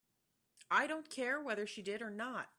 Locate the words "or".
2.01-2.09